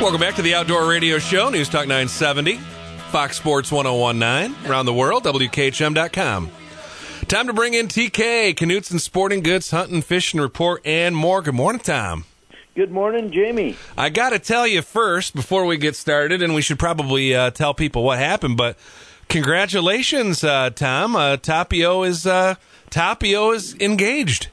[0.00, 2.56] Welcome back to the Outdoor Radio Show, News Talk 970,
[3.10, 6.50] Fox Sports 1019, around the world, WKHM.com.
[7.28, 11.42] Time to bring in TK, Knutson Sporting Goods, Hunting, Fishing Report, and more.
[11.42, 12.24] Good morning, Tom.
[12.74, 13.76] Good morning, Jamie.
[13.94, 17.50] I got to tell you first before we get started, and we should probably uh,
[17.50, 18.78] tell people what happened, but
[19.28, 21.14] congratulations, uh, Tom.
[21.14, 22.54] Uh, Tapio is uh,
[22.88, 24.48] Tapio is engaged.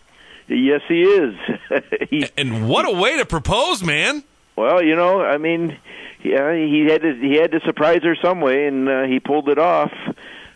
[0.49, 1.35] Yes, he is.
[2.09, 4.25] he, and what a way to propose, man!
[4.57, 5.77] Well, you know, I mean,
[6.23, 9.49] yeah, he had to he had to surprise her some way, and uh, he pulled
[9.49, 9.91] it off.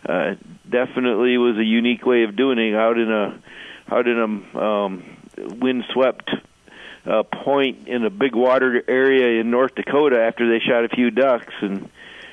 [0.04, 0.34] Uh,
[0.68, 3.38] definitely was a unique way of doing it out in a
[3.88, 5.04] out in a um,
[5.38, 6.30] windswept
[7.06, 11.12] uh, point in a big water area in North Dakota after they shot a few
[11.12, 11.88] ducks and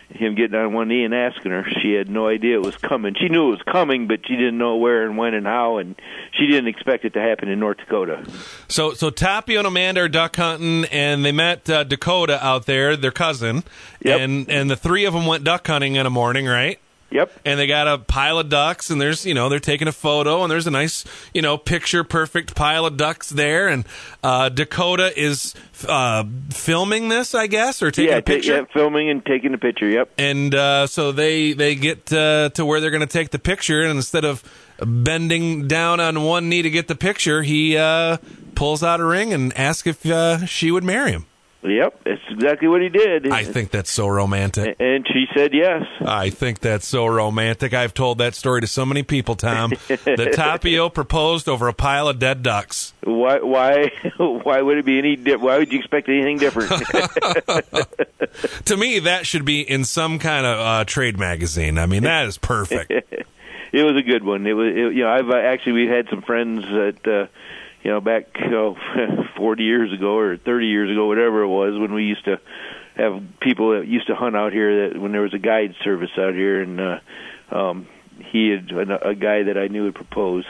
[0.10, 1.66] him getting on one knee and asking her.
[1.82, 3.16] She had no idea it was coming.
[3.20, 5.96] She knew it was coming, but she didn't know where and when and how, and
[6.34, 8.26] she didn't expect it to happen in North Dakota.
[8.68, 12.96] So, so Tapio and Amanda are duck hunting, and they met uh, Dakota out there,
[12.98, 13.64] their cousin,
[14.02, 14.20] Yep.
[14.20, 16.80] and and the three of them went duck hunting in a morning, right?
[17.12, 17.32] Yep.
[17.44, 20.44] and they got a pile of ducks and there's you know they're taking a photo
[20.44, 23.86] and there's a nice you know picture perfect pile of ducks there and
[24.24, 25.56] uh, dakota is
[25.88, 29.54] uh, filming this i guess or taking yeah, a picture Ta- yeah, filming and taking
[29.54, 29.90] a picture.
[29.90, 30.12] Yep.
[30.18, 33.82] and uh, so they they get uh, to where they're going to take the picture
[33.82, 34.44] and instead of
[34.86, 38.18] bending down on one knee to get the picture he uh,
[38.56, 41.26] pulls out a ring and asks if uh, she would marry him
[41.62, 42.04] Yep.
[42.06, 43.30] That's exactly what he did.
[43.32, 45.84] i think that's so romantic and she said yes.
[46.02, 47.74] I think that's so romantic.
[47.74, 49.72] I've told that story to so many people, Tom.
[49.72, 52.94] the Tapio proposed over a pile of dead ducks.
[53.04, 53.40] Why?
[53.40, 53.92] Why?
[54.18, 55.16] Why would it be any?
[55.16, 56.72] Di- why would you expect anything different?
[58.66, 61.78] To me, that should be in some kind of uh, trade magazine.
[61.78, 62.92] I mean, that is perfect.
[62.92, 64.46] it was a good one.
[64.46, 64.68] It was.
[64.68, 67.08] It, you know, I've uh, actually we've had some friends that.
[67.08, 67.28] uh
[67.84, 68.78] you know, back you know,
[69.38, 72.40] 40 years ago or 30 years ago, whatever it was, when we used to
[72.96, 74.90] have people that used to hunt out here.
[74.90, 77.00] That when there was a guide service out here, and uh,
[77.52, 77.88] um,
[78.32, 80.48] he had a, a guy that I knew had proposed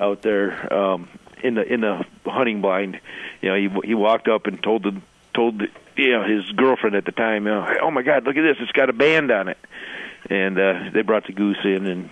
[0.00, 1.08] out there um,
[1.42, 3.00] in the in the hunting blind.
[3.40, 5.00] You know, he he walked up and told the
[5.34, 8.36] told the, you know his girlfriend at the time, you know, oh my God, look
[8.36, 8.56] at this!
[8.60, 9.58] It's got a band on it.
[10.30, 12.08] And uh, they brought the goose in and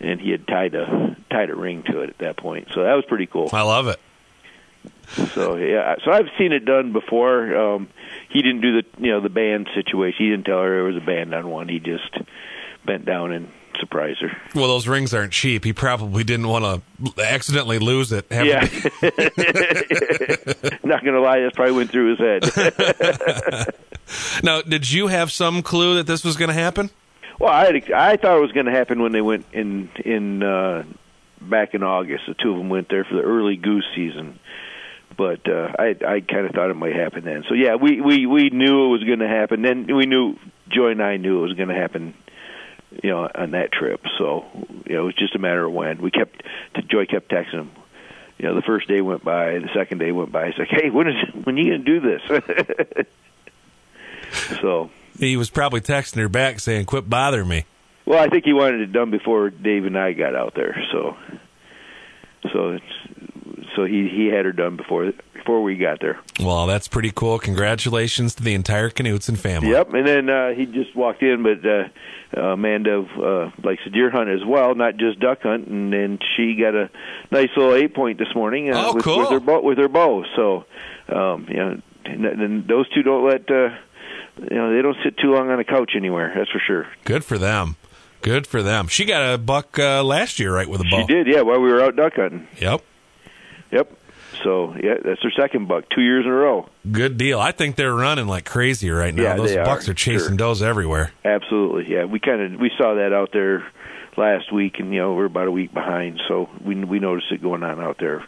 [0.00, 2.68] and he had tied a tied a ring to it at that point.
[2.72, 3.48] So that was pretty cool.
[3.52, 4.00] I love it.
[5.34, 7.56] So yeah, so I've seen it done before.
[7.56, 7.88] Um,
[8.28, 10.24] he didn't do the you know the band situation.
[10.24, 11.68] He didn't tell her there was a band on one.
[11.68, 12.16] He just
[12.84, 13.48] bent down and
[13.78, 14.30] surprised her.
[14.54, 15.64] Well, those rings aren't cheap.
[15.64, 16.82] He probably didn't want to
[17.24, 18.26] accidentally lose it.
[18.30, 18.60] Yeah,
[20.84, 23.74] not gonna lie, that probably went through his head.
[24.42, 26.90] Now, did you have some clue that this was going to happen?
[27.38, 30.84] Well, I I thought it was going to happen when they went in in uh,
[31.40, 32.24] back in August.
[32.26, 34.38] The two of them went there for the early goose season.
[35.16, 37.44] But uh, I I kind of thought it might happen then.
[37.48, 39.62] So yeah, we we we knew it was going to happen.
[39.62, 40.36] Then we knew
[40.68, 42.14] Joy and I knew it was going to happen.
[43.02, 44.02] You know, on that trip.
[44.18, 44.44] So
[44.86, 46.02] you know, it was just a matter of when.
[46.02, 46.42] We kept
[46.88, 47.70] Joy kept texting him.
[48.38, 50.48] You know, the first day went by, the second day went by.
[50.48, 53.06] He's like, "Hey, when is when are you going to do this?"
[54.60, 57.64] so He was probably texting her back saying, "Quit bothering me."
[58.04, 60.76] Well, I think he wanted it done before Dave and I got out there.
[60.90, 61.16] So,
[62.52, 66.18] so it's, so he he had her done before before we got there.
[66.40, 67.38] Well, that's pretty cool.
[67.38, 69.70] Congratulations to the entire Knutson family.
[69.70, 69.92] Yep.
[69.94, 74.30] And then uh, he just walked in, but uh, Amanda uh, likes to deer hunt
[74.30, 75.66] as well, not just duck hunt.
[75.68, 76.90] And then she got a
[77.30, 79.18] nice little eight point this morning uh, Oh, with, cool.
[79.20, 79.60] with her bow.
[79.62, 80.24] With her bow.
[80.36, 80.64] So,
[81.08, 83.50] um, you know, and those two don't let.
[83.50, 83.70] Uh,
[84.38, 86.32] you know, they don't sit too long on a couch anywhere.
[86.34, 86.86] That's for sure.
[87.04, 87.76] Good for them.
[88.22, 88.86] Good for them.
[88.86, 91.00] She got a buck uh, last year, right, with a bow.
[91.00, 92.46] She did, yeah, while we were out duck hunting.
[92.60, 92.82] Yep.
[93.72, 93.98] Yep.
[94.42, 96.68] So yeah, that's their second buck, two years in a row.
[96.90, 97.38] Good deal.
[97.38, 99.22] I think they're running like crazy right now.
[99.22, 100.36] Yeah, Those they are, bucks are, chasing sure.
[100.36, 101.12] does everywhere.
[101.24, 102.04] Absolutely, yeah.
[102.04, 103.64] We kind of we saw that out there
[104.16, 107.42] last week, and you know we're about a week behind, so we we noticed it
[107.42, 108.24] going on out there.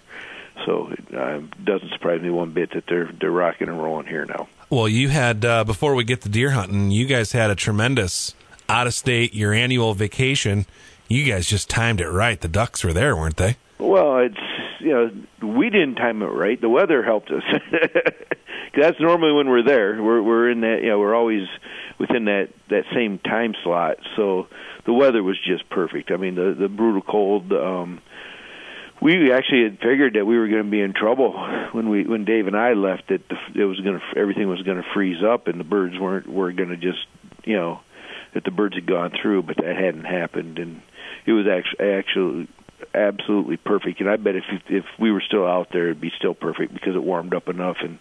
[0.65, 4.25] So it uh, doesn't surprise me one bit that they're they're rocking and rolling here
[4.25, 4.49] now.
[4.71, 8.35] Well, you had uh, before we get to deer hunting, you guys had a tremendous
[8.69, 10.67] out of state your annual vacation.
[11.09, 12.41] You guys just timed it right.
[12.41, 13.57] The ducks were there, weren't they?
[13.79, 15.11] Well, it's you know
[15.47, 16.61] we didn't time it right.
[16.61, 17.43] The weather helped us.
[18.77, 20.03] that's normally when we're there.
[20.03, 21.47] We're we're in that you know we're always
[21.99, 23.99] within that that same time slot.
[24.17, 24.49] So
[24.87, 26.11] the weather was just perfect.
[26.11, 27.53] I mean the the brutal cold.
[27.53, 28.01] um
[29.05, 31.35] we actually had figured that we were going to be in trouble
[31.73, 33.09] when we when Dave and I left.
[33.09, 35.99] That the, it was going to everything was going to freeze up and the birds
[35.99, 37.07] weren't were going to just
[37.45, 37.81] you know
[38.33, 40.81] that the birds had gone through, but that hadn't happened, and
[41.27, 42.49] it was actually actually
[42.95, 44.01] absolutely perfect.
[44.01, 46.97] And I bet if if we were still out there, it'd be still perfect because
[46.97, 47.99] it warmed up enough, and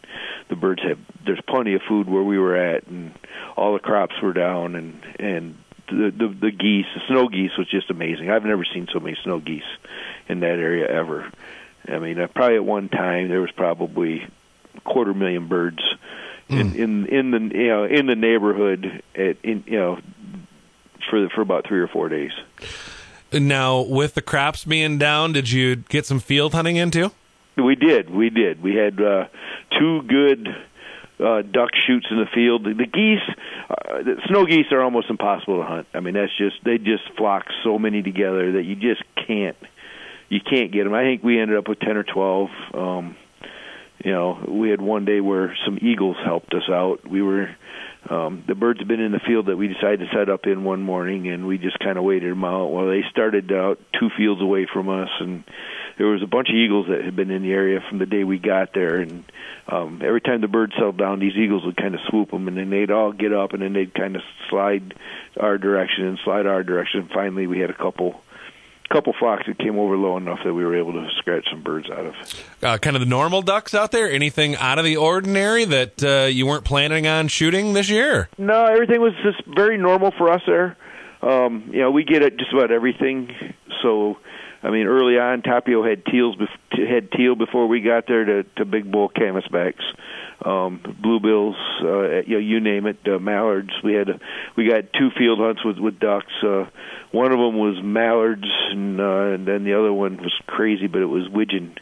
[0.49, 0.99] the birds have.
[1.25, 3.13] There's plenty of food where we were at, and
[3.57, 5.57] all the crops were down, and and
[5.93, 8.29] the the, the geese, the snow geese, was just amazing.
[8.29, 9.63] I've never seen so many snow geese
[10.27, 11.31] in that area ever.
[11.87, 14.27] I mean, uh, probably at one time there was probably
[14.75, 15.79] a quarter million birds
[16.49, 16.75] in Mm.
[16.75, 19.99] in in the you know in the neighborhood at in you know
[21.09, 22.31] for for about three or four days.
[23.31, 27.11] Now, with the crops being down, did you get some field hunting into?
[27.57, 28.61] We did, we did.
[28.61, 29.25] We had uh,
[29.79, 30.47] two good
[31.19, 32.63] uh, duck shoots in the field.
[32.63, 33.35] The, the geese,
[33.69, 35.87] uh, the snow geese, are almost impossible to hunt.
[35.93, 39.57] I mean, that's just they just flock so many together that you just can't
[40.29, 40.93] you can't get them.
[40.93, 42.49] I think we ended up with ten or twelve.
[42.73, 43.15] Um,
[44.03, 47.07] you know, we had one day where some eagles helped us out.
[47.09, 47.55] We were
[48.09, 50.63] um, the birds had been in the field that we decided to set up in
[50.63, 52.67] one morning, and we just kind of waited them out.
[52.67, 55.43] Well, they started out two fields away from us, and
[55.97, 58.23] there was a bunch of eagles that had been in the area from the day
[58.23, 58.97] we got there.
[58.97, 59.23] And
[59.67, 62.57] um, every time the birds settled down, these eagles would kind of swoop them, and
[62.57, 64.93] then they'd all get up, and then they'd kind of slide
[65.39, 67.01] our direction and slide our direction.
[67.01, 68.21] And finally, we had a couple
[68.89, 71.89] couple flocks that came over low enough that we were able to scratch some birds
[71.89, 72.15] out of.
[72.61, 74.11] Uh, kind of the normal ducks out there?
[74.11, 78.29] Anything out of the ordinary that uh, you weren't planning on shooting this year?
[78.37, 80.77] No, everything was just very normal for us there.
[81.23, 83.33] Um, you know, we get at just about everything.
[83.81, 84.17] So,
[84.63, 86.37] I mean, early on, Tapio had teals
[86.71, 89.83] had teal before we got there to, to big bull canvasbacks,
[90.43, 93.71] um, bluebills, uh, you know, you name it, uh, mallards.
[93.83, 94.21] We had
[94.55, 96.31] we got two field hunts with with ducks.
[96.41, 96.65] Uh,
[97.11, 101.01] one of them was mallards, and, uh, and then the other one was crazy, but
[101.01, 101.75] it was widgeon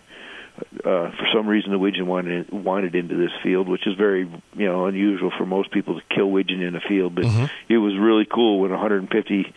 [0.83, 4.21] uh, for some reason the widgeon wanted wanted into this field, which is very
[4.55, 7.15] you know unusual for most people to kill widgeon in a field.
[7.15, 7.49] But Mhm.
[7.69, 9.53] it was really cool when 150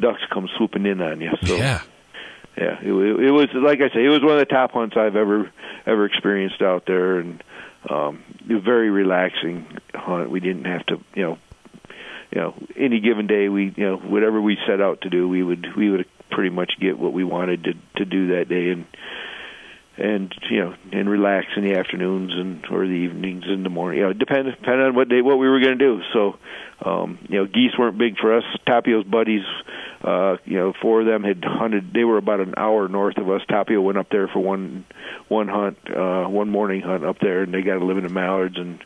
[0.00, 1.30] ducks come swooping in on you.
[1.42, 1.80] So yeah.
[2.58, 5.16] Yeah, it, it was like I say, it was one of the top hunts I've
[5.16, 5.50] ever
[5.86, 7.42] ever experienced out there, and
[7.88, 10.30] um, very relaxing hunt.
[10.30, 11.38] We didn't have to you know
[12.32, 15.42] you know any given day we you know whatever we set out to do we
[15.42, 18.86] would we would pretty much get what we wanted to to do that day and
[19.96, 24.00] and you know and relax in the afternoons and or the evenings in the morning
[24.00, 26.38] you know depend depend on what day what we were going to do so
[26.84, 29.44] um you know geese weren't big for us tapio's buddies
[30.02, 33.28] uh you know four of them had hunted they were about an hour north of
[33.28, 34.84] us tapio went up there for one
[35.28, 38.56] one hunt uh one morning hunt up there and they got a limit of mallards
[38.58, 38.82] and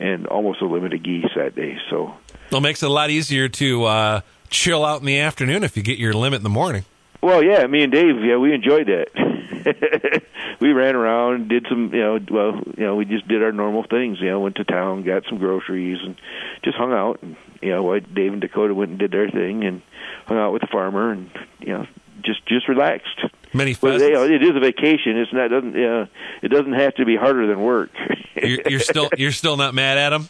[0.00, 2.14] and almost a limit of geese that day so
[2.50, 5.76] Well, it makes it a lot easier to uh, chill out in the afternoon if
[5.76, 6.84] you get your limit in the morning.
[7.20, 10.22] Well, yeah, me and Dave, yeah, we enjoyed that.
[10.60, 13.82] we ran around, did some, you know, well, you know, we just did our normal
[13.82, 14.20] things.
[14.20, 16.14] You know, went to town, got some groceries, and
[16.62, 17.20] just hung out.
[17.22, 19.82] And you know, Dave and Dakota went and did their thing, and
[20.26, 21.86] hung out with the farmer, and you know,
[22.22, 23.20] just just relaxed.
[23.52, 24.08] Many But pheasants.
[24.08, 25.16] you know, it is a vacation.
[25.16, 26.06] It's not doesn't you know,
[26.42, 27.90] it doesn't have to be harder than work.
[28.36, 30.28] you're, you're still you're still not mad at them.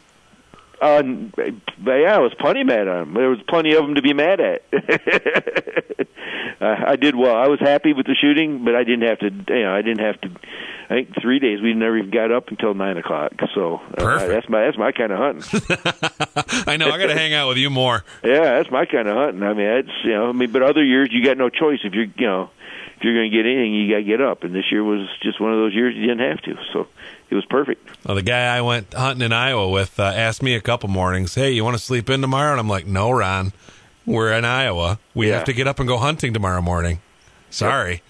[0.80, 1.02] Uh,
[1.84, 3.14] yeah, I was plenty mad at him.
[3.14, 4.62] There was plenty of them to be mad at.
[6.60, 7.34] uh, I did well.
[7.34, 9.30] I was happy with the shooting, but I didn't have to.
[9.54, 10.30] You know, I didn't have to.
[10.90, 13.32] I think three days we never even got up until nine o'clock.
[13.54, 15.60] So uh, that's my that's my kind of hunting.
[16.66, 16.90] I know.
[16.90, 18.04] I got to hang out with you more.
[18.22, 19.42] yeah, that's my kind of hunting.
[19.42, 21.80] I mean, it's you know, I mean, but other years you got no choice.
[21.84, 22.50] If you're you know,
[22.98, 24.42] if you're going to get anything, you got to get up.
[24.44, 26.58] And this year was just one of those years you didn't have to.
[26.72, 26.88] So
[27.30, 27.88] it was perfect.
[28.04, 31.34] Well, the guy I went hunting in Iowa with uh, asked me a couple mornings,
[31.34, 33.52] "Hey, you want to sleep in tomorrow?" And I'm like, "No, Ron.
[34.04, 34.98] We're in Iowa.
[35.14, 35.34] We Yeah.
[35.34, 37.00] have to get up and go hunting tomorrow morning."
[37.50, 38.02] Sorry.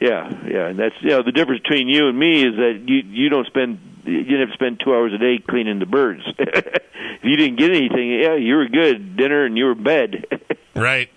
[0.00, 3.02] Yeah, yeah, and that's you know the difference between you and me is that you
[3.06, 6.22] you don't spend you didn't have to spend two hours a day cleaning the birds.
[6.38, 10.24] if you didn't get anything, yeah, you were good dinner and you were bed.
[10.74, 11.10] Right.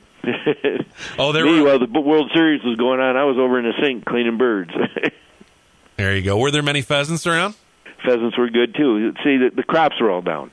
[1.19, 1.77] Oh, there me, were.
[1.77, 4.71] while the World Series was going on, I was over in the sink cleaning birds.
[5.97, 6.37] There you go.
[6.37, 7.55] Were there many pheasants around?
[8.03, 9.13] Pheasants were good too.
[9.23, 10.51] See, the, the crops were all down.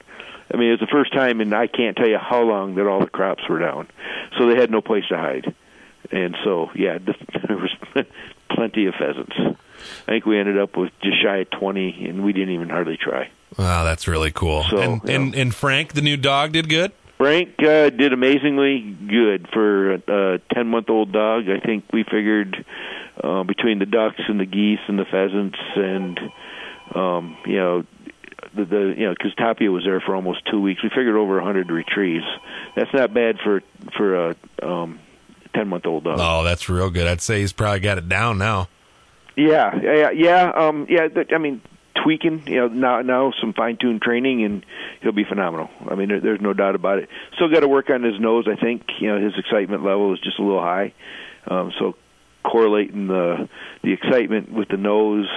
[0.52, 2.86] I mean, it was the first time, and I can't tell you how long that
[2.86, 3.88] all the crops were down,
[4.36, 5.54] so they had no place to hide.
[6.10, 6.98] And so, yeah,
[7.46, 8.04] there was
[8.50, 9.36] plenty of pheasants.
[10.06, 12.96] I think we ended up with just shy of twenty, and we didn't even hardly
[12.96, 13.30] try.
[13.56, 14.64] Wow, that's really cool.
[14.64, 15.14] So, and, yeah.
[15.14, 16.92] and and Frank, the new dog, did good.
[17.20, 21.50] Frank uh, did amazingly good for a ten-month-old dog.
[21.50, 22.64] I think we figured
[23.22, 26.18] uh, between the ducks and the geese and the pheasants, and
[26.94, 27.84] um, you know,
[28.54, 30.82] the, the you know, because Tapio was there for almost two weeks.
[30.82, 32.24] We figured over a hundred retrieves.
[32.74, 33.62] That's not bad for
[33.98, 34.98] for a um,
[35.54, 36.16] ten-month-old dog.
[36.18, 37.06] Oh, that's real good.
[37.06, 38.70] I'd say he's probably got it down now.
[39.36, 40.50] Yeah, yeah, yeah.
[40.56, 41.08] Um, yeah.
[41.34, 41.60] I mean,
[41.94, 42.46] tweaking.
[42.46, 44.66] You know, now now some fine tuned training, and
[45.02, 45.70] he'll be phenomenal.
[45.88, 47.08] I mean, there, there's no doubt about it.
[47.34, 48.46] Still got to work on his nose.
[48.48, 50.92] I think you know his excitement level is just a little high.
[51.46, 51.96] Um, so
[52.42, 53.48] correlating the
[53.82, 55.28] the excitement with the nose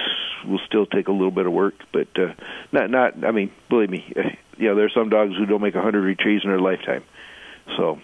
[0.46, 2.34] will still take a little bit of work, but uh,
[2.72, 3.24] not not.
[3.24, 4.12] I mean, believe me,
[4.58, 7.04] you know, there are some dogs who don't make a hundred retrieves in their lifetime.
[7.76, 7.98] So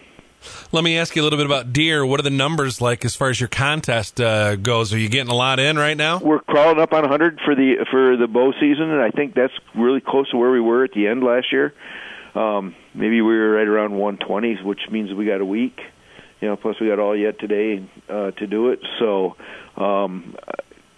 [0.71, 2.05] let me ask you a little bit about deer.
[2.05, 4.93] What are the numbers like as far as your contest uh, goes?
[4.93, 6.19] Are you getting a lot in right now?
[6.19, 9.53] We're crawling up on 100 for the for the bow season, and I think that's
[9.75, 11.73] really close to where we were at the end last year.
[12.35, 15.79] Um, maybe we were right around 120, which means we got a week.
[16.39, 18.79] You know, plus we got all yet today uh, to do it.
[18.99, 19.35] So
[19.77, 20.35] um,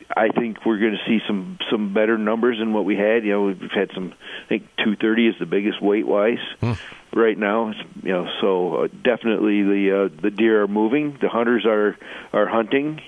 [0.09, 3.23] I think we're going to see some some better numbers than what we had.
[3.23, 4.13] You know, we've had some.
[4.45, 6.73] I think 230 is the biggest weight wise hmm.
[7.13, 7.73] right now.
[8.01, 11.17] You know, so uh, definitely the uh, the deer are moving.
[11.21, 11.97] The hunters are
[12.31, 13.01] are hunting.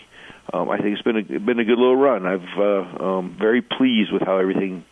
[0.54, 2.26] Um, I think it's been a been a good little run.
[2.26, 4.86] I've uh, um, very pleased with how everything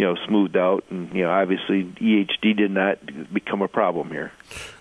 [0.00, 2.98] you know smoothed out, and you know obviously EHD did not
[3.34, 4.32] become a problem here.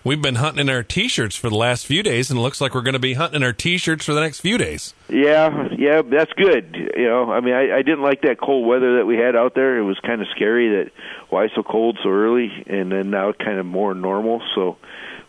[0.02, 2.74] We've been hunting in our t-shirts for the last few days, and it looks like
[2.74, 4.94] we're going to be hunting in our t-shirts for the next few days.
[5.10, 6.74] Yeah, yeah, that's good.
[6.96, 9.56] You know, I mean, I, I didn't like that cold weather that we had out
[9.56, 9.78] there.
[9.78, 10.92] It was kind of scary that
[11.28, 14.42] why so cold so early, and then now kind of more normal.
[14.56, 14.78] So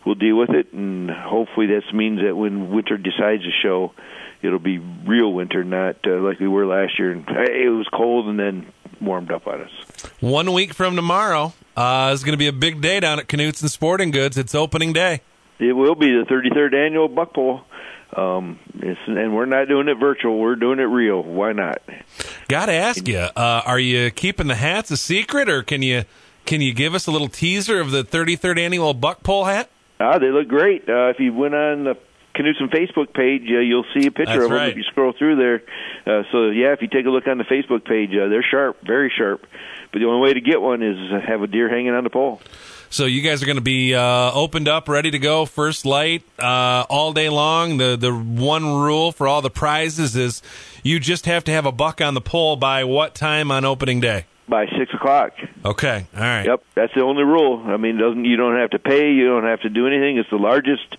[0.05, 3.91] we'll deal with it, and hopefully that means that when winter decides to show,
[4.41, 7.11] it'll be real winter, not uh, like we were last year.
[7.11, 8.71] And it was cold, and then
[9.01, 9.71] warmed up on us.
[10.19, 13.69] One week from tomorrow uh, is going to be a big day down at Knutson
[13.69, 14.37] Sporting Goods.
[14.37, 15.21] It's opening day.
[15.59, 17.63] It will be the 33rd annual Buck Pull.
[18.15, 20.37] Um, and we're not doing it virtual.
[20.37, 21.23] We're doing it real.
[21.23, 21.81] Why not?
[22.49, 26.03] Got to ask you: uh, Are you keeping the hats a secret, or can you
[26.45, 29.69] can you give us a little teaser of the 33rd annual Buck Pull hat?
[30.01, 30.89] Ah, they look great.
[30.89, 31.95] Uh, if you went on the
[32.41, 34.69] Knutson Facebook page, uh, you'll see a picture That's of them right.
[34.69, 35.63] if you scroll through there.
[36.05, 38.77] Uh, so yeah, if you take a look on the Facebook page, uh, they're sharp,
[38.85, 39.45] very sharp.
[39.91, 42.41] But the only way to get one is have a deer hanging on the pole.
[42.89, 46.23] So you guys are going to be uh, opened up, ready to go, first light
[46.39, 47.77] uh, all day long.
[47.77, 50.41] The the one rule for all the prizes is
[50.83, 54.01] you just have to have a buck on the pole by what time on opening
[54.01, 54.25] day?
[54.51, 55.31] By six o'clock.
[55.65, 56.45] Okay, all right.
[56.45, 57.63] Yep, that's the only rule.
[57.65, 60.17] I mean, doesn't you don't have to pay, you don't have to do anything.
[60.17, 60.97] It's the largest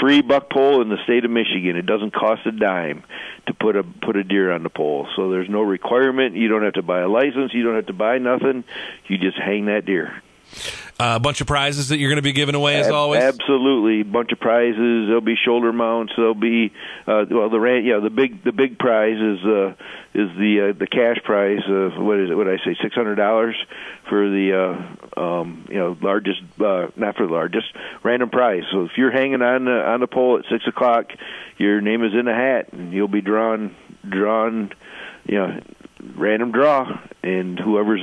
[0.00, 1.76] free buck pole in the state of Michigan.
[1.76, 3.04] It doesn't cost a dime
[3.46, 6.34] to put a put a deer on the pole, so there's no requirement.
[6.34, 7.52] You don't have to buy a license.
[7.52, 8.64] You don't have to buy nothing.
[9.06, 10.22] You just hang that deer.
[10.98, 13.20] Uh, a bunch of prizes that you're going to be giving away as Ab- always.
[13.20, 15.08] Absolutely, a bunch of prizes.
[15.08, 16.12] There'll be shoulder mounts.
[16.16, 16.72] There'll be
[17.06, 19.74] uh, well, the ran- yeah, the big the big prize is uh,
[20.14, 21.62] is the uh, the cash prize.
[21.66, 22.34] of what is it?
[22.34, 22.76] What did I say?
[22.80, 23.56] Six hundred dollars
[24.08, 27.66] for the uh, um, you know largest uh, not for the largest
[28.04, 28.62] random prize.
[28.70, 31.10] So if you're hanging on the on the pole at six o'clock,
[31.58, 33.74] your name is in a hat, and you'll be drawn
[34.08, 34.70] drawn,
[35.26, 35.60] you know,
[36.14, 38.02] random draw, and whoever's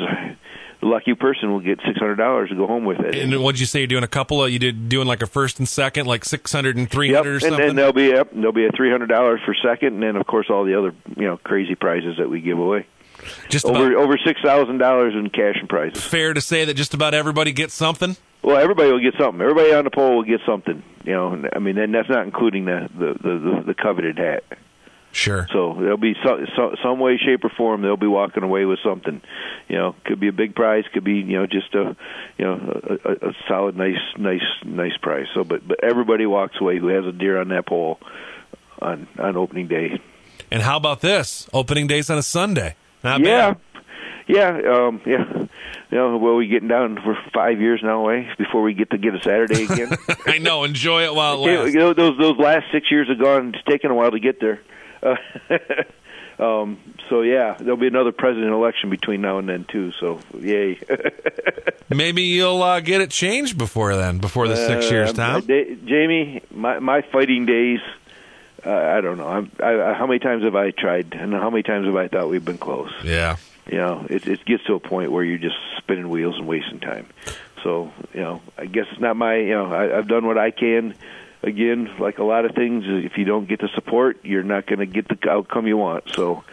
[0.81, 3.15] the lucky person will get six hundred dollars to go home with it.
[3.15, 3.79] And what'd you say?
[3.79, 6.51] You're doing a couple of you did doing like a first and second, like six
[6.51, 8.91] hundred and three Yep, hundred or and then there'll be yep, there'll be a three
[8.91, 12.17] hundred dollars for second, and then of course all the other you know crazy prizes
[12.17, 12.85] that we give away.
[13.49, 16.03] just about Over over six thousand dollars in cash and prizes.
[16.03, 18.17] fair to say that just about everybody gets something.
[18.43, 19.39] Well, everybody will get something.
[19.39, 20.81] Everybody on the pole will get something.
[21.03, 24.17] You know, and, I mean, and that's not including the the the, the, the coveted
[24.17, 24.43] hat.
[25.13, 25.45] Sure.
[25.51, 28.79] So there'll be some, some some way, shape, or form they'll be walking away with
[28.83, 29.21] something.
[29.67, 31.95] You know, could be a big prize, could be you know just a
[32.37, 35.25] you know a, a, a solid, nice, nice, nice prize.
[35.33, 37.99] So, but but everybody walks away who has a deer on that pole
[38.81, 39.99] on on opening day.
[40.49, 41.47] And how about this?
[41.53, 42.75] Opening days on a Sunday.
[43.03, 43.57] Not yeah, bad.
[44.27, 45.45] yeah, um, yeah.
[45.91, 48.97] You know, well, we're getting down for five years now, away before we get to
[48.97, 49.89] get a Saturday again.
[50.25, 50.63] I know.
[50.63, 51.75] Enjoy it while it You lasts.
[51.75, 53.53] know, those those last six years have gone.
[53.53, 54.61] It's taken a while to get there.
[55.03, 55.15] Uh,
[56.43, 56.77] um,
[57.09, 59.91] so yeah, there'll be another president election between now and then too.
[59.99, 60.79] So yay!
[61.89, 65.33] Maybe you'll uh, get it changed before then, before the six years, Uh, Tom.
[65.33, 67.79] my day- Jamie, my my fighting days.
[68.63, 69.27] Uh, I don't know.
[69.27, 72.29] I'm, I, how many times have I tried, and how many times have I thought
[72.29, 72.91] we've been close?
[73.03, 73.37] Yeah.
[73.65, 76.79] You know, it, it gets to a point where you're just spinning wheels and wasting
[76.79, 77.07] time.
[77.63, 79.37] So, you know, I guess it's not my.
[79.37, 80.93] You know, I, I've done what I can.
[81.43, 84.79] Again, like a lot of things, if you don't get the support, you're not going
[84.79, 86.03] to get the outcome you want.
[86.13, 86.43] So,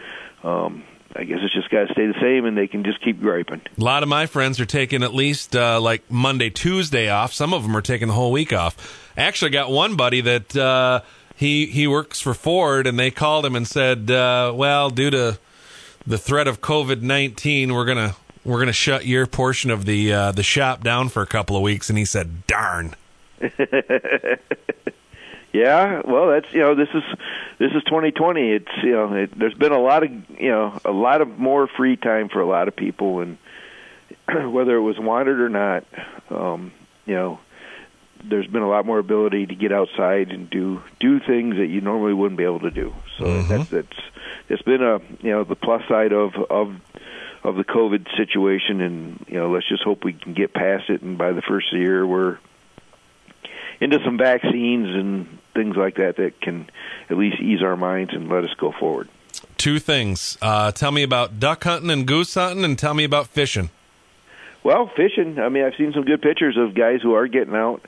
[0.43, 0.83] um,
[1.15, 3.61] I guess it's just got to stay the same, and they can just keep griping.
[3.77, 7.33] A lot of my friends are taking at least uh, like Monday, Tuesday off.
[7.33, 9.11] Some of them are taking the whole week off.
[9.17, 11.01] I actually got one buddy that uh,
[11.35, 15.39] he he works for Ford, and they called him and said, uh, "Well, due to
[16.05, 20.31] the threat of COVID nineteen, we're gonna we're gonna shut your portion of the uh,
[20.31, 22.95] the shop down for a couple of weeks." And he said, "Darn."
[25.51, 27.01] Yeah, well, that's you know this is
[27.57, 28.51] this is 2020.
[28.51, 31.67] It's you know it, there's been a lot of you know a lot of more
[31.67, 33.39] free time for a lot of people, and
[34.53, 35.85] whether it was wanted or not,
[36.29, 36.71] um,
[37.07, 37.39] you know
[38.23, 41.81] there's been a lot more ability to get outside and do do things that you
[41.81, 42.93] normally wouldn't be able to do.
[43.17, 43.47] So Mhm.
[43.47, 44.01] that's that's
[44.49, 46.75] it's been a you know the plus side of of
[47.43, 51.01] of the COVID situation, and you know let's just hope we can get past it,
[51.01, 52.37] and by the first year we're
[53.79, 56.69] into some vaccines and things like that that can
[57.09, 59.09] at least ease our minds and let us go forward.
[59.57, 60.37] Two things.
[60.41, 63.69] Uh, tell me about duck hunting and goose hunting, and tell me about fishing.
[64.63, 65.39] Well, fishing.
[65.39, 67.85] I mean, I've seen some good pictures of guys who are getting out.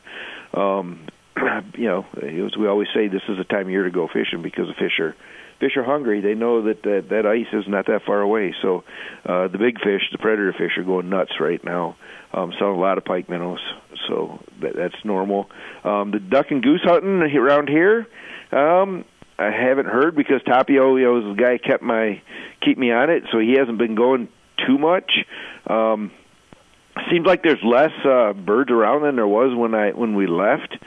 [0.54, 1.08] Um,
[1.76, 4.42] you know, as we always say, this is the time of year to go fishing
[4.42, 5.16] because the fish are
[5.60, 6.22] fish are hungry.
[6.22, 8.54] They know that that, that ice is not that far away.
[8.62, 8.84] So
[9.26, 11.96] uh, the big fish, the predator fish, are going nuts right now.
[12.34, 13.60] Um, selling a lot of pike minnows,
[14.08, 15.50] so that, that's normal.
[15.84, 18.08] Um, the duck and goose hunting around here,
[18.54, 19.04] um,
[19.38, 22.22] I haven't heard because Tapio, know, the guy kept my
[22.62, 24.30] keep me on it, so he hasn't been going
[24.66, 25.12] too much.
[25.68, 26.12] Um,
[27.12, 30.78] seems like there's less uh, birds around than there was when I when we left.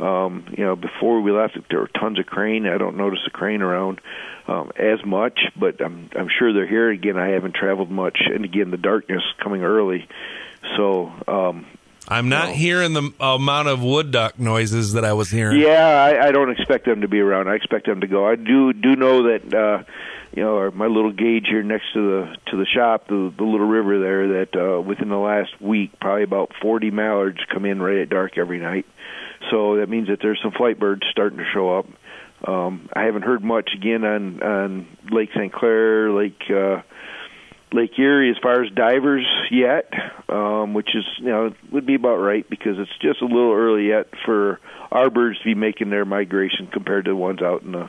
[0.00, 2.66] Um, you know, before we left, there were tons of crane.
[2.66, 4.00] I don't notice a crane around
[4.48, 6.90] um, as much, but I'm I'm sure they're here.
[6.90, 10.08] Again, I haven't traveled much, and again, the darkness coming early,
[10.76, 11.66] so um,
[12.08, 12.54] I'm not No.
[12.54, 15.60] hearing the amount of wood duck noises that I was hearing.
[15.60, 17.48] Yeah, I, I don't expect them to be around.
[17.48, 18.26] I expect them to go.
[18.26, 19.82] I do do know that uh,
[20.32, 23.44] you know our, my little gauge here next to the to the shop, the the
[23.44, 24.28] little river there.
[24.44, 28.38] That uh, within the last week, probably about 40 mallards come in right at dark
[28.38, 28.86] every night.
[29.50, 31.86] So that means that there's some flight birds starting to show up.
[32.46, 35.52] Um, I haven't heard much again on on Lake St.
[35.52, 36.40] Clair, Lake.
[36.48, 36.82] Uh,
[37.72, 39.92] Lake Erie as far as divers yet,
[40.28, 43.88] um, which is you know would be about right because it's just a little early
[43.88, 44.58] yet for
[44.90, 47.88] our birds to be making their migration compared to the ones out in the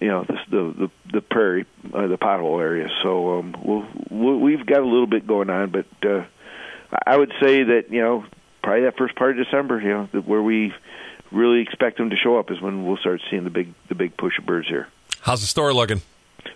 [0.00, 2.88] you know the the the, the prairie, uh, the pothole area.
[3.02, 6.24] So um, we'll, we'll, we've got a little bit going on, but uh,
[7.06, 8.24] I would say that you know
[8.62, 10.72] probably that first part of December, you know, where we
[11.30, 14.16] really expect them to show up is when we'll start seeing the big the big
[14.16, 14.88] push of birds here.
[15.20, 16.02] How's the store looking?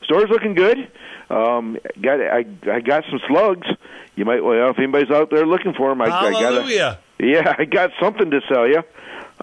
[0.04, 0.90] Store's looking good.
[1.30, 3.66] Um, got I I got some slugs.
[4.14, 6.00] You might well if anybody's out there looking for them.
[6.00, 6.98] I, I got a, Hallelujah.
[7.18, 8.82] yeah, I got something to sell you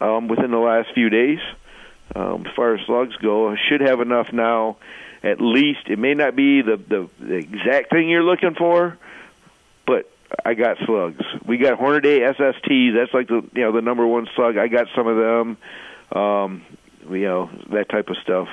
[0.01, 1.39] um, within the last few days.
[2.15, 4.77] Um, as far as slugs go, I should have enough now.
[5.23, 8.97] At least it may not be the, the the exact thing you're looking for,
[9.87, 10.11] but
[10.45, 11.23] I got slugs.
[11.45, 12.93] We got Hornady SSTs.
[12.93, 14.57] That's like the you know the number one slug.
[14.57, 15.57] I got some of them.
[16.11, 16.65] Um,
[17.09, 18.49] you know that type of stuff.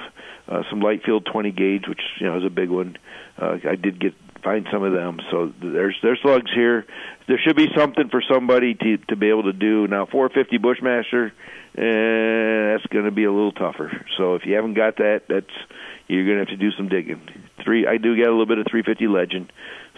[0.48, 2.96] Uh, some light field 20 gauge, which you know is a big one.
[3.36, 5.20] Uh, I did get find some of them.
[5.30, 6.86] So there's there's slugs here.
[7.26, 9.86] There should be something for somebody to to be able to do.
[9.86, 11.26] Now 450 Bushmaster,
[11.76, 14.04] eh, that's going to be a little tougher.
[14.16, 15.50] So if you haven't got that, that's
[16.08, 17.20] you're going to have to do some digging.
[17.64, 19.52] Three, I do get a little bit of 350 Legend.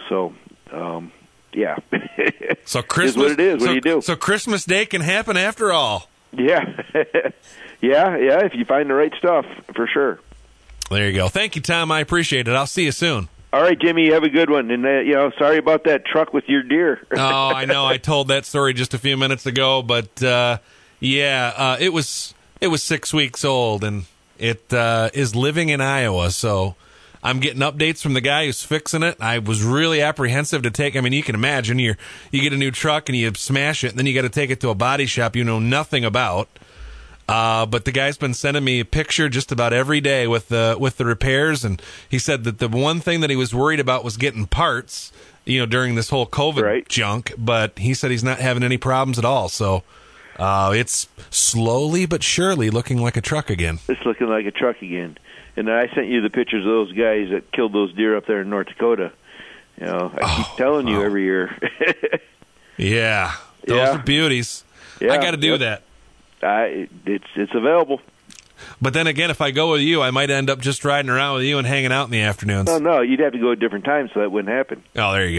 [0.09, 0.33] So
[0.71, 1.11] um,
[1.53, 1.77] yeah,
[2.65, 3.15] So Christmas.
[3.15, 3.53] is what it is.
[3.55, 4.01] What so, do you do?
[4.01, 6.09] So Christmas Day can happen after all.
[6.31, 6.61] yeah,
[7.81, 8.45] yeah, yeah.
[8.45, 10.19] If you find the right stuff, for sure.
[10.89, 11.27] There you go.
[11.29, 11.91] Thank you, Tom.
[11.91, 12.53] I appreciate it.
[12.53, 13.29] I'll see you soon.
[13.53, 14.71] All right, Jimmy, have a good one.
[14.71, 17.05] And uh, you know, sorry about that truck with your deer.
[17.15, 17.85] oh, I know.
[17.85, 20.57] I told that story just a few minutes ago, but uh,
[20.99, 24.05] yeah, uh, it was it was six weeks old, and
[24.39, 26.31] it uh, is living in Iowa.
[26.31, 26.73] So
[27.21, 29.17] I'm getting updates from the guy who's fixing it.
[29.19, 30.95] I was really apprehensive to take.
[30.95, 31.93] I mean, you can imagine you
[32.31, 34.49] you get a new truck and you smash it, and then you got to take
[34.49, 36.49] it to a body shop you know nothing about.
[37.29, 40.75] Uh, but the guy's been sending me a picture just about every day with the
[40.79, 44.03] with the repairs, and he said that the one thing that he was worried about
[44.03, 45.13] was getting parts,
[45.45, 46.87] you know, during this whole COVID Right.
[46.89, 47.31] junk.
[47.37, 49.47] But he said he's not having any problems at all.
[49.47, 49.83] So
[50.37, 53.79] uh, it's slowly but surely looking like a truck again.
[53.87, 55.17] it's looking like a truck again.
[55.55, 58.41] And I sent you the pictures of those guys that killed those deer up there
[58.41, 59.13] in North Dakota.
[59.79, 61.03] You know, I keep Oh, telling you wow.
[61.05, 61.57] every year.
[62.77, 63.33] Yeah,
[63.65, 63.95] those Yeah.
[63.95, 64.63] are beauties.
[64.99, 65.59] Yeah, I got to do yep.
[65.59, 65.83] that.
[66.43, 68.01] I, it's it's available.
[68.81, 71.35] But then again, if I go with you, I might end up just riding around
[71.35, 72.67] with you and hanging out in the afternoons.
[72.67, 74.83] No, no, you'd have to go at different times so that wouldn't happen.
[74.95, 75.37] Oh, there you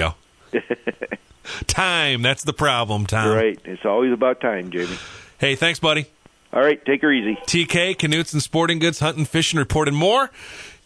[0.53, 0.61] go.
[1.67, 2.23] Time.
[2.23, 3.59] That's the problem, Time, right.
[3.65, 4.97] It's always about time, Jamie.
[5.39, 6.07] Hey, thanks, buddy.
[6.53, 7.39] All right, take her easy.
[7.47, 10.31] TK, Knutson Sporting Goods, Hunting, Fishing, Report, and more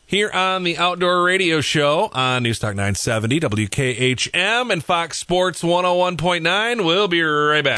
[0.06, 6.84] here on the Outdoor Radio Show on Newstalk 970 WKHM, and Fox Sports 101.9.
[6.84, 7.76] We'll be right back.